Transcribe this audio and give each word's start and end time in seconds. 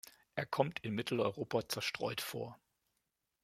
Er 0.33 0.47
kommt 0.47 0.79
in 0.79 0.95
Mitteleuropa 0.95 1.69
zerstreut 1.69 2.21
vor. 2.21 2.59